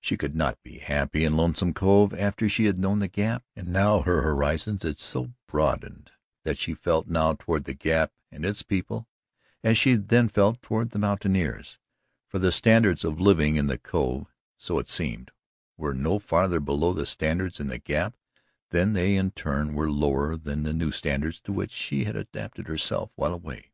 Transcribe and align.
She 0.00 0.16
could 0.16 0.34
not 0.34 0.60
be 0.64 0.78
happy 0.78 1.22
in 1.24 1.36
Lonesome 1.36 1.74
Cove 1.74 2.12
after 2.12 2.48
she 2.48 2.64
had 2.64 2.76
known 2.80 2.98
the 2.98 3.06
Gap, 3.06 3.44
and 3.54 3.68
now 3.68 4.00
her 4.00 4.20
horizon 4.20 4.80
had 4.82 4.98
so 4.98 5.32
broadened 5.46 6.10
that 6.42 6.58
she 6.58 6.74
felt 6.74 7.06
now 7.06 7.34
toward 7.34 7.62
the 7.66 7.72
Gap 7.74 8.10
and 8.32 8.44
its 8.44 8.64
people 8.64 9.06
as 9.62 9.78
she 9.78 9.92
had 9.92 10.08
then 10.08 10.26
felt 10.26 10.60
toward 10.60 10.90
the 10.90 10.98
mountaineers: 10.98 11.78
for 12.26 12.40
the 12.40 12.50
standards 12.50 13.04
of 13.04 13.20
living 13.20 13.54
in 13.54 13.68
the 13.68 13.78
Cove 13.78 14.26
so 14.56 14.80
it 14.80 14.88
seemed 14.88 15.30
were 15.76 15.94
no 15.94 16.18
farther 16.18 16.58
below 16.58 16.92
the 16.92 17.06
standards 17.06 17.60
in 17.60 17.68
the 17.68 17.78
Gap 17.78 18.16
than 18.70 18.92
they 18.92 19.14
in 19.14 19.30
turn 19.30 19.74
were 19.74 19.88
lower 19.88 20.36
than 20.36 20.64
the 20.64 20.72
new 20.72 20.90
standards 20.90 21.40
to 21.42 21.52
which 21.52 21.70
she 21.70 22.02
had 22.06 22.16
adapted 22.16 22.66
herself 22.66 23.12
while 23.14 23.34
away. 23.34 23.70